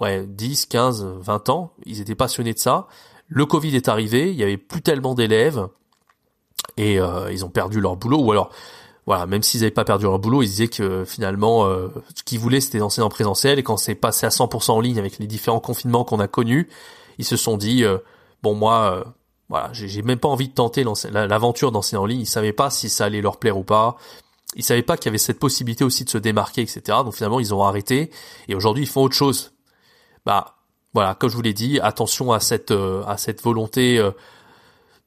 ouais, 0.00 0.24
10, 0.26 0.66
15, 0.66 1.04
20 1.04 1.48
ans, 1.48 1.72
ils 1.84 2.00
étaient 2.00 2.14
passionnés 2.14 2.54
de 2.54 2.58
ça, 2.58 2.86
le 3.28 3.46
Covid 3.46 3.74
est 3.74 3.88
arrivé, 3.88 4.30
il 4.30 4.36
y 4.36 4.42
avait 4.42 4.56
plus 4.56 4.82
tellement 4.82 5.14
d'élèves 5.14 5.68
et 6.76 7.00
euh, 7.00 7.32
ils 7.32 7.44
ont 7.44 7.50
perdu 7.50 7.80
leur 7.80 7.96
boulot 7.96 8.18
ou 8.18 8.32
alors 8.32 8.50
voilà, 9.06 9.26
même 9.26 9.42
s'ils 9.42 9.60
n'avaient 9.60 9.70
pas 9.70 9.84
perdu 9.84 10.04
leur 10.04 10.18
boulot, 10.18 10.42
ils 10.42 10.48
disaient 10.48 10.68
que 10.68 11.04
finalement 11.04 11.66
euh, 11.66 11.88
ce 12.14 12.22
qu'ils 12.22 12.38
voulaient 12.38 12.60
c'était 12.60 12.78
d'enseigner 12.78 13.04
en 13.04 13.10
présentiel 13.10 13.58
et 13.58 13.62
quand 13.62 13.76
c'est 13.76 13.94
passé 13.94 14.26
à 14.26 14.30
100% 14.30 14.72
en 14.72 14.80
ligne 14.80 14.98
avec 14.98 15.18
les 15.18 15.26
différents 15.26 15.60
confinements 15.60 16.04
qu'on 16.04 16.20
a 16.20 16.28
connus, 16.28 16.68
ils 17.18 17.24
se 17.24 17.36
sont 17.36 17.56
dit 17.56 17.84
euh, 17.84 17.98
bon 18.42 18.54
moi 18.54 19.04
voilà, 19.48 19.70
j'ai 19.72 20.02
même 20.02 20.18
pas 20.18 20.28
envie 20.28 20.48
de 20.48 20.54
tenter 20.54 20.84
l'aventure 21.12 21.70
d'enseigner 21.70 22.00
en 22.00 22.06
ligne, 22.06 22.20
ils 22.20 22.26
savaient 22.26 22.52
pas 22.52 22.70
si 22.70 22.88
ça 22.88 23.04
allait 23.04 23.20
leur 23.20 23.36
plaire 23.36 23.58
ou 23.58 23.62
pas. 23.62 23.96
Ils 24.56 24.64
savaient 24.64 24.82
pas 24.82 24.96
qu'il 24.96 25.06
y 25.06 25.08
avait 25.10 25.18
cette 25.18 25.38
possibilité 25.38 25.84
aussi 25.84 26.04
de 26.04 26.10
se 26.10 26.18
démarquer, 26.18 26.62
etc. 26.62 26.80
Donc 27.04 27.14
finalement, 27.14 27.40
ils 27.40 27.52
ont 27.52 27.62
arrêté. 27.62 28.10
Et 28.48 28.54
aujourd'hui, 28.54 28.84
ils 28.84 28.88
font 28.88 29.02
autre 29.02 29.14
chose. 29.14 29.52
Bah, 30.24 30.53
voilà, 30.94 31.14
comme 31.14 31.28
je 31.28 31.34
vous 31.34 31.42
l'ai 31.42 31.52
dit, 31.52 31.80
attention 31.80 32.32
à 32.32 32.40
cette 32.40 32.70
euh, 32.70 33.02
à 33.06 33.16
cette 33.16 33.42
volonté 33.42 33.98
euh, 33.98 34.12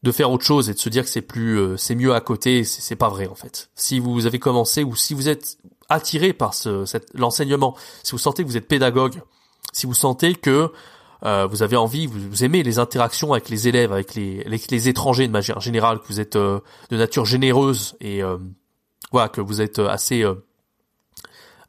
de 0.04 0.12
faire 0.12 0.30
autre 0.30 0.44
chose 0.44 0.70
et 0.70 0.74
de 0.74 0.80
se 0.80 0.90
dire 0.90 1.04
que 1.04 1.10
c'est 1.10 1.22
plus 1.22 1.58
euh, 1.58 1.78
c'est 1.78 1.96
mieux 1.96 2.14
à 2.14 2.20
côté, 2.20 2.66
c'est 2.66 2.98
pas 2.98 3.08
vrai 3.08 3.28
en 3.28 3.36
fait. 3.36 3.70
Si 3.76 4.00
vous 4.00 4.26
avez 4.26 4.38
commencé 4.38 4.84
ou 4.84 4.96
si 4.98 5.14
vous 5.14 5.30
êtes 5.30 5.58
attiré 5.88 6.34
par 6.34 6.54
ce 6.54 6.84
l'enseignement, 7.14 7.76
si 8.04 8.12
vous 8.12 8.18
sentez 8.18 8.44
que 8.44 8.50
vous 8.50 8.58
êtes 8.58 8.68
pédagogue, 8.68 9.22
si 9.72 9.86
vous 9.86 9.94
sentez 9.94 10.36
que 10.36 10.72
vous 11.24 11.64
avez 11.64 11.76
envie, 11.78 12.06
vous, 12.06 12.44
aimez 12.44 12.62
les 12.62 12.78
interactions 12.78 13.34
avec 13.34 13.50
les 13.50 13.68
élèves, 13.68 13.92
avec 13.92 14.14
les, 14.14 14.44
les, 14.44 14.88
étrangers 14.88 15.28
de 15.28 15.32
manière 15.32 15.60
générale, 15.60 15.98
que 16.00 16.08
vous 16.08 16.20
êtes 16.20 16.38
de 16.38 16.62
nature 16.92 17.26
généreuse 17.26 17.96
et 18.00 18.22
voilà 19.12 19.28
que 19.28 19.42
vous 19.42 19.60
êtes 19.60 19.80
assez 19.80 20.24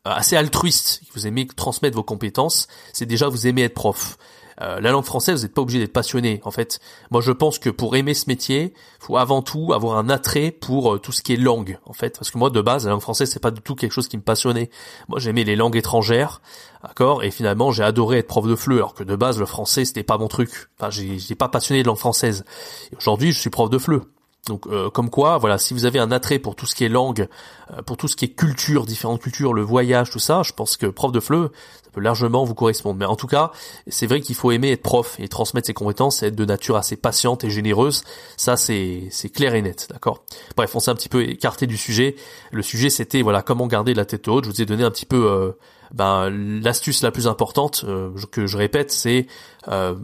assez 0.05 0.37
altruiste, 0.37 1.02
vous 1.14 1.26
aimez 1.26 1.47
transmettre 1.47 1.97
vos 1.97 2.02
compétences, 2.02 2.67
c'est 2.93 3.07
déjà 3.07 3.28
vous 3.28 3.47
aimez 3.47 3.62
être 3.62 3.75
prof. 3.75 4.17
Euh, 4.61 4.81
la 4.81 4.90
langue 4.90 5.05
française, 5.05 5.40
vous 5.40 5.47
n'êtes 5.47 5.55
pas 5.55 5.62
obligé 5.62 5.78
d'être 5.78 5.93
passionné. 5.93 6.40
En 6.45 6.50
fait, 6.50 6.81
moi 7.11 7.21
je 7.21 7.31
pense 7.31 7.59
que 7.59 7.71
pour 7.71 7.95
aimer 7.95 8.14
ce 8.14 8.25
métier, 8.26 8.75
faut 8.99 9.17
avant 9.17 9.43
tout 9.43 9.73
avoir 9.73 9.99
un 9.99 10.09
attrait 10.09 10.50
pour 10.50 10.95
euh, 10.95 10.99
tout 10.99 11.12
ce 11.12 11.23
qui 11.23 11.35
est 11.35 11.37
langue. 11.37 11.78
En 11.85 11.93
fait, 11.93 12.19
parce 12.19 12.31
que 12.31 12.38
moi 12.38 12.50
de 12.50 12.61
base, 12.61 12.85
la 12.85 12.90
langue 12.90 13.00
française 13.00 13.31
c'est 13.31 13.43
pas 13.43 13.50
du 13.50 13.61
tout 13.61 13.75
quelque 13.75 13.93
chose 13.93 14.09
qui 14.09 14.17
me 14.17 14.23
passionnait. 14.23 14.71
Moi 15.09 15.21
j'aimais 15.21 15.45
les 15.45 15.55
langues 15.55 15.76
étrangères, 15.76 16.40
d'accord, 16.83 17.23
et 17.23 17.31
finalement 17.31 17.71
j'ai 17.71 17.85
adoré 17.85 18.19
être 18.19 18.26
prof 18.26 18.47
de 18.47 18.57
fleu, 18.57 18.76
alors 18.76 18.95
que 18.95 19.05
de 19.05 19.14
base 19.14 19.38
le 19.38 19.47
français 19.47 19.85
c'était 19.85 20.02
pas 20.02 20.19
mon 20.19 20.28
truc. 20.28 20.50
Enfin, 20.78 20.90
j'ai 20.90 21.35
pas 21.35 21.49
passionné 21.49 21.83
de 21.83 21.87
langue 21.87 21.99
française. 21.99 22.45
Et 22.93 22.97
aujourd'hui, 22.97 23.33
je 23.33 23.38
suis 23.38 23.50
prof 23.50 23.71
de 23.71 23.78
fleu. 23.78 24.02
Donc 24.49 24.67
euh, 24.67 24.90
comme 24.90 25.11
quoi, 25.11 25.38
voilà, 25.38 25.59
si 25.59 25.75
vous 25.75 25.85
avez 25.85 25.99
un 25.99 26.11
attrait 26.11 26.38
pour 26.38 26.57
tout 26.57 26.67
ce 26.67 26.75
qui 26.75 26.85
est 26.85 26.88
langue, 26.88 27.28
euh, 27.73 27.83
pour 27.83 27.97
tout 27.97 28.09
ce 28.09 28.17
qui 28.17 28.25
est 28.25 28.28
culture, 28.28 28.87
différentes 28.87 29.21
cultures, 29.21 29.55
le 29.55 29.62
voyage, 29.62 30.11
tout 30.11 30.19
ça, 30.19 30.43
je 30.43 30.52
pense 30.52 30.76
que 30.76 30.87
prof 30.87 31.12
de 31.12 31.21
FLE, 31.21 31.50
ça 31.85 31.90
peut 31.93 32.00
largement 32.00 32.45
vous 32.45 32.55
correspondre. 32.55 32.99
Mais 32.99 33.05
en 33.05 33.14
tout 33.14 33.26
cas, 33.26 33.52
c'est 33.87 34.07
vrai 34.07 34.21
qu'il 34.21 34.35
faut 34.35 34.50
aimer 34.50 34.73
être 34.73 34.83
prof 34.83 35.17
et 35.21 35.28
transmettre 35.28 35.67
ses 35.67 35.75
compétences, 35.75 36.23
et 36.23 36.26
être 36.26 36.37
de 36.37 36.45
nature 36.45 36.76
assez 36.76 36.97
patiente 36.97 37.45
et 37.45 37.50
généreuse. 37.50 38.02
Ça, 38.37 38.57
c'est 38.57 39.11
clair 39.33 39.55
et 39.55 39.62
net, 39.62 39.87
d'accord? 39.90 40.25
Bref, 40.57 40.75
on 40.75 40.81
s'est 40.81 40.90
un 40.90 40.97
petit 40.97 41.09
peu 41.09 41.23
écarté 41.23 41.67
du 41.67 41.76
sujet. 41.76 42.17
Le 42.50 42.62
sujet, 42.62 42.90
c'était 42.90 43.23
voilà 43.23 43.43
comment 43.43 43.67
garder 43.67 43.95
la 43.95 44.05
tête 44.05 44.26
haute. 44.26 44.45
Je 44.45 44.50
vous 44.50 44.62
ai 44.62 44.67
donné 44.67 44.83
un 44.83 44.90
petit 44.90 45.07
peu 45.07 45.31
euh, 45.31 45.52
ben, 45.93 46.31
l'astuce 46.31 47.02
la 47.02 47.11
plus 47.11 47.28
importante 47.28 47.85
que 48.31 48.47
je 48.47 48.57
répète, 48.57 48.90
c'est 48.90 49.26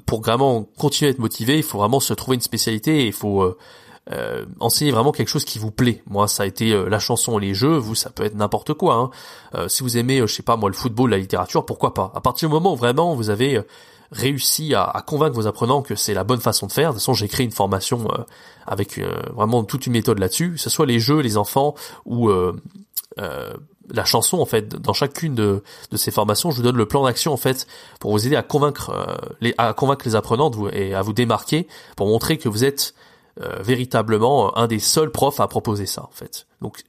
pour 0.07 0.21
vraiment 0.21 0.69
continuer 0.79 1.09
à 1.09 1.13
être 1.13 1.19
motivé, 1.19 1.57
il 1.57 1.63
faut 1.63 1.79
vraiment 1.79 2.01
se 2.01 2.13
trouver 2.13 2.35
une 2.35 2.43
spécialité 2.43 3.01
et 3.01 3.07
il 3.07 3.13
faut 3.13 3.57
enseignez 4.61 4.90
vraiment 4.90 5.12
quelque 5.12 5.28
chose 5.28 5.44
qui 5.44 5.58
vous 5.58 5.70
plaît. 5.70 6.02
Moi, 6.06 6.28
ça 6.28 6.42
a 6.42 6.46
été 6.46 6.73
euh, 6.73 6.88
la 6.88 6.99
chanson 6.99 7.38
les 7.38 7.54
jeux. 7.54 7.76
Vous, 7.76 7.94
ça 7.94 8.11
peut 8.11 8.25
être 8.25 8.34
n'importe 8.34 8.75
quoi. 8.75 8.94
Hein. 8.96 9.11
Euh, 9.54 9.68
si 9.68 9.82
vous 9.82 9.96
aimez, 9.96 10.20
je 10.20 10.26
sais 10.26 10.42
pas 10.42 10.56
moi, 10.56 10.68
le 10.68 10.75
football, 10.75 11.11
la 11.11 11.18
littérature, 11.18 11.64
pourquoi 11.64 11.94
pas? 11.94 12.12
À 12.14 12.20
partir 12.20 12.49
du 12.49 12.54
moment 12.54 12.75
où 12.75 12.76
vraiment 12.76 13.14
vous 13.14 13.30
avez 13.30 13.62
réussi 14.12 14.75
à, 14.75 15.02
convaincre 15.06 15.34
vos 15.34 15.46
apprenants 15.46 15.82
que 15.82 15.94
c'est 15.94 16.14
la 16.14 16.25
bonne 16.25 16.40
façon 16.40 16.66
de 16.66 16.73
faire. 16.73 16.90
De 16.90 16.94
toute 16.94 17.00
façon, 17.00 17.14
j'ai 17.14 17.28
créé 17.28 17.44
une 17.44 17.52
formation 17.52 18.06
avec 18.66 19.00
vraiment 19.34 19.64
toute 19.64 19.87
une 19.87 19.92
méthode 19.92 20.18
là-dessus, 20.18 20.52
que 20.52 20.61
ce 20.61 20.70
soit 20.70 20.87
les 20.87 21.00
jeux, 21.00 21.20
les 21.20 21.37
enfants 21.37 21.75
ou 22.04 22.30
la 23.16 24.04
chanson 24.04 24.38
en 24.38 24.46
fait. 24.46 24.68
Dans 24.68 24.92
chacune 24.92 25.34
de, 25.34 25.64
de, 25.90 25.96
ces 25.96 26.12
formations, 26.12 26.52
je 26.52 26.58
vous 26.58 26.62
donne 26.62 26.76
le 26.76 26.87
plan 26.87 27.04
d'action 27.04 27.32
en 27.32 27.37
fait 27.37 27.66
pour 27.99 28.12
vous 28.12 28.25
aider 28.26 28.37
à 28.37 28.42
convaincre 28.42 28.92
les 29.40 29.54
à 29.58 29.73
convaincre 29.73 30.04
les 30.04 30.14
apprenants 30.14 30.50
de 30.50 30.56
vous, 30.56 30.68
et 30.68 30.94
à 30.94 31.02
vous 31.02 31.14
démarquer 31.14 31.66
pour 31.96 32.06
montrer 32.06 32.38
que 32.38 32.49
vous 32.49 32.64
êtes 32.64 32.94
euh, 33.41 33.62
véritablement 33.62 34.57
un 34.57 34.69
des 34.69 34.79
seuls 34.79 35.11
profs 35.11 35.41
à 35.41 35.49
proposer 35.49 35.87
ça 35.87 36.05
en 36.05 36.12
fait. 36.12 36.47
Donc 36.62 36.85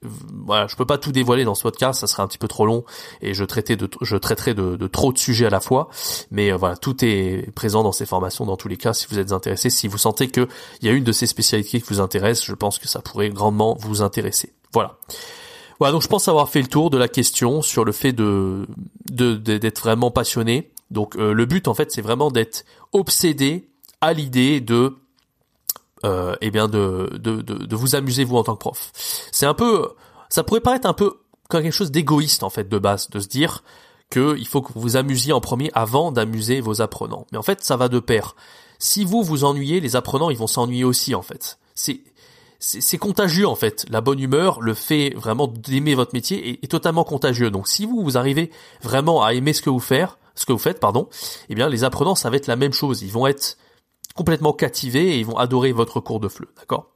voilà, 0.45 0.67
je 0.67 0.75
peux 0.75 0.85
pas 0.85 0.99
tout 0.99 1.11
dévoiler 1.11 1.43
dans 1.43 1.55
ce 1.55 1.63
podcast, 1.63 1.99
ça 1.99 2.07
serait 2.07 2.21
un 2.21 2.27
petit 2.27 2.37
peu 2.37 2.47
trop 2.47 2.67
long 2.67 2.83
et 3.21 3.33
je 3.33 3.43
traitais 3.43 3.75
de 3.75 3.89
je 4.01 4.15
traiterai 4.15 4.53
de, 4.53 4.87
trop 4.87 5.11
de 5.11 5.17
sujets 5.17 5.47
à 5.47 5.49
la 5.49 5.59
fois. 5.59 5.89
Mais 6.29 6.51
euh, 6.51 6.55
voilà, 6.55 6.75
tout 6.75 7.03
est 7.03 7.51
présent 7.55 7.81
dans 7.81 7.91
ces 7.91 8.05
formations 8.05 8.45
dans 8.45 8.57
tous 8.57 8.67
les 8.67 8.77
cas. 8.77 8.93
Si 8.93 9.07
vous 9.09 9.17
êtes 9.17 9.31
intéressé, 9.31 9.71
si 9.71 9.87
vous 9.87 9.97
sentez 9.97 10.27
que 10.27 10.47
il 10.81 10.87
y 10.87 10.91
a 10.91 10.93
une 10.93 11.03
de 11.03 11.11
ces 11.11 11.25
spécialités 11.25 11.81
qui 11.81 11.87
vous 11.89 11.99
intéresse, 11.99 12.45
je 12.45 12.53
pense 12.53 12.77
que 12.77 12.87
ça 12.87 13.01
pourrait 13.01 13.29
grandement 13.29 13.75
vous 13.79 14.03
intéresser. 14.03 14.53
Voilà. 14.71 14.97
Voilà, 15.79 15.91
donc 15.93 16.03
je 16.03 16.07
pense 16.07 16.27
avoir 16.27 16.49
fait 16.49 16.61
le 16.61 16.67
tour 16.67 16.89
de 16.89 16.97
la 16.97 17.07
question 17.07 17.61
sur 17.61 17.83
le 17.83 17.91
fait 17.91 18.13
de 18.13 18.67
d'être 19.09 19.81
vraiment 19.81 20.11
passionné. 20.11 20.71
Donc 20.91 21.15
euh, 21.15 21.33
le 21.33 21.45
but 21.45 21.67
en 21.67 21.73
fait, 21.73 21.91
c'est 21.91 22.01
vraiment 22.01 22.29
d'être 22.31 22.65
obsédé 22.93 23.67
à 23.99 24.13
l'idée 24.13 24.61
de 24.61 24.95
euh, 26.03 26.35
eh 26.41 26.51
bien 26.51 26.67
de, 26.67 27.09
de, 27.13 27.41
de, 27.41 27.75
vous 27.75 27.95
amuser 27.95 28.25
vous 28.25 28.35
en 28.35 28.43
tant 28.43 28.53
que 28.53 28.59
prof. 28.59 28.91
C'est 29.31 29.45
un 29.45 29.53
peu, 29.53 29.89
ça 30.29 30.43
pourrait 30.43 30.59
paraître 30.59 30.87
un 30.87 30.93
peu 30.93 31.19
comme 31.49 31.63
quelque 31.63 31.71
chose 31.71 31.91
d'égoïste 31.91 32.43
en 32.43 32.49
fait 32.49 32.67
de 32.67 32.77
base, 32.77 33.09
de 33.09 33.19
se 33.19 33.27
dire 33.27 33.63
que 34.09 34.35
il 34.37 34.47
faut 34.47 34.61
que 34.61 34.73
vous 34.73 34.81
vous 34.81 34.97
amusiez 34.97 35.33
en 35.33 35.41
premier 35.41 35.71
avant 35.73 36.11
d'amuser 36.11 36.59
vos 36.59 36.81
apprenants. 36.81 37.25
Mais 37.31 37.37
en 37.37 37.43
fait, 37.43 37.63
ça 37.63 37.77
va 37.77 37.87
de 37.87 37.99
pair. 37.99 38.35
Si 38.77 39.05
vous 39.05 39.23
vous 39.23 39.45
ennuyez, 39.45 39.79
les 39.79 39.95
apprenants 39.95 40.29
ils 40.29 40.37
vont 40.37 40.47
s'ennuyer 40.47 40.83
aussi 40.83 41.15
en 41.15 41.21
fait. 41.21 41.59
C'est 41.75 42.01
c'est 42.59 42.97
contagieux 42.97 43.47
en 43.47 43.55
fait. 43.55 43.85
La 43.89 44.01
bonne 44.01 44.19
humeur, 44.19 44.59
le 44.61 44.73
fait 44.73 45.13
vraiment 45.15 45.47
d'aimer 45.47 45.93
votre 45.93 46.13
métier 46.13 46.49
est, 46.49 46.63
est, 46.63 46.67
totalement 46.67 47.03
contagieux. 47.03 47.51
Donc 47.51 47.67
si 47.67 47.85
vous 47.85 48.01
vous 48.03 48.17
arrivez 48.17 48.49
vraiment 48.81 49.23
à 49.23 49.33
aimer 49.33 49.53
ce 49.53 49.61
que 49.61 49.69
vous 49.69 49.79
faites, 49.79 50.09
ce 50.35 50.45
que 50.45 50.51
vous 50.51 50.59
faites, 50.59 50.79
pardon, 50.79 51.07
eh 51.49 51.55
bien 51.55 51.69
les 51.69 51.83
apprenants 51.83 52.15
ça 52.15 52.29
va 52.29 52.37
être 52.37 52.47
la 52.47 52.55
même 52.55 52.73
chose. 52.73 53.01
Ils 53.01 53.11
vont 53.11 53.27
être 53.27 53.57
complètement 54.15 54.53
captivés 54.53 55.15
et 55.15 55.19
ils 55.19 55.25
vont 55.25 55.37
adorer 55.37 55.73
votre 55.73 55.99
cours 55.99 56.19
de 56.19 56.29
fleu, 56.29 56.47
d'accord? 56.57 56.89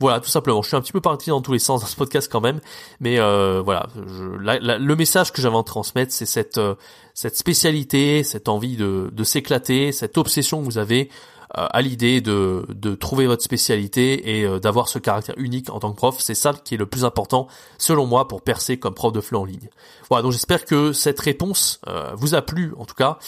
Voilà, 0.00 0.18
tout 0.18 0.30
simplement. 0.30 0.62
Je 0.62 0.68
suis 0.68 0.76
un 0.76 0.80
petit 0.80 0.92
peu 0.92 1.00
parti 1.00 1.30
dans 1.30 1.40
tous 1.40 1.52
les 1.52 1.60
sens 1.60 1.82
dans 1.82 1.86
ce 1.86 1.94
podcast 1.94 2.28
quand 2.32 2.40
même, 2.40 2.60
mais 2.98 3.20
euh, 3.20 3.62
voilà, 3.62 3.86
le 3.94 4.94
message 4.96 5.32
que 5.32 5.40
j'avais 5.40 5.56
à 5.56 5.62
transmettre, 5.62 6.12
c'est 6.12 6.26
cette 6.26 6.58
euh, 6.58 6.74
cette 7.14 7.36
spécialité, 7.36 8.24
cette 8.24 8.48
envie 8.48 8.76
de, 8.76 9.10
de 9.12 9.24
s'éclater, 9.24 9.92
cette 9.92 10.18
obsession 10.18 10.60
que 10.60 10.64
vous 10.64 10.78
avez 10.78 11.08
à 11.54 11.82
l'idée 11.82 12.20
de, 12.20 12.64
de 12.68 12.94
trouver 12.94 13.26
votre 13.26 13.42
spécialité 13.42 14.38
et 14.38 14.44
euh, 14.44 14.58
d'avoir 14.58 14.88
ce 14.88 14.98
caractère 14.98 15.34
unique 15.38 15.70
en 15.70 15.78
tant 15.80 15.90
que 15.90 15.96
prof. 15.96 16.16
C'est 16.18 16.34
ça 16.34 16.52
qui 16.52 16.74
est 16.74 16.78
le 16.78 16.86
plus 16.86 17.04
important, 17.04 17.46
selon 17.78 18.06
moi, 18.06 18.28
pour 18.28 18.42
percer 18.42 18.78
comme 18.78 18.94
prof 18.94 19.12
de 19.12 19.20
FLE 19.20 19.36
en 19.36 19.44
ligne. 19.44 19.68
Voilà, 20.08 20.22
donc 20.22 20.32
j'espère 20.32 20.64
que 20.64 20.92
cette 20.92 21.20
réponse 21.20 21.80
euh, 21.88 22.12
vous 22.14 22.34
a 22.34 22.42
plu, 22.42 22.72
en 22.78 22.84
tout 22.84 22.94
cas. 22.94 23.18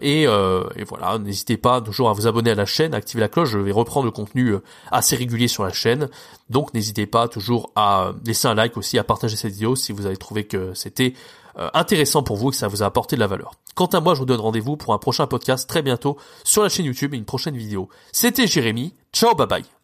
Et, 0.00 0.22
et, 0.22 0.84
voilà, 0.84 1.18
n'hésitez 1.18 1.56
pas 1.56 1.80
toujours 1.80 2.08
à 2.08 2.12
vous 2.12 2.26
abonner 2.26 2.50
à 2.50 2.54
la 2.54 2.66
chaîne, 2.66 2.94
à 2.94 2.98
activer 2.98 3.20
la 3.20 3.28
cloche. 3.28 3.50
Je 3.50 3.58
vais 3.58 3.72
reprendre 3.72 4.06
le 4.06 4.12
contenu 4.12 4.56
assez 4.90 5.16
régulier 5.16 5.48
sur 5.48 5.64
la 5.64 5.72
chaîne. 5.72 6.08
Donc 6.50 6.72
n'hésitez 6.74 7.06
pas 7.06 7.28
toujours 7.28 7.70
à 7.76 8.12
laisser 8.24 8.48
un 8.48 8.54
like 8.54 8.76
aussi, 8.76 8.98
à 8.98 9.04
partager 9.04 9.36
cette 9.36 9.52
vidéo 9.52 9.76
si 9.76 9.92
vous 9.92 10.06
avez 10.06 10.16
trouvé 10.16 10.44
que 10.44 10.72
c'était 10.74 11.14
euh, 11.58 11.68
intéressant 11.74 12.22
pour 12.22 12.36
vous 12.36 12.48
et 12.48 12.50
que 12.50 12.56
ça 12.56 12.68
vous 12.68 12.82
a 12.82 12.86
apporté 12.86 13.16
de 13.16 13.20
la 13.20 13.26
valeur. 13.26 13.52
Quant 13.74 13.86
à 13.86 14.00
moi, 14.00 14.14
je 14.14 14.20
vous 14.20 14.26
donne 14.26 14.40
rendez-vous 14.40 14.76
pour 14.76 14.94
un 14.94 14.98
prochain 14.98 15.26
podcast 15.26 15.68
très 15.68 15.82
bientôt 15.82 16.16
sur 16.44 16.62
la 16.62 16.68
chaîne 16.68 16.86
YouTube 16.86 17.14
et 17.14 17.16
une 17.16 17.24
prochaine 17.24 17.56
vidéo. 17.56 17.88
C'était 18.12 18.46
Jérémy. 18.46 18.94
Ciao, 19.12 19.34
bye 19.34 19.46
bye. 19.46 19.75